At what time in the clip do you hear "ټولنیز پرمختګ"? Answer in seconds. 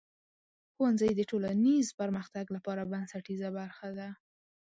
1.29-2.45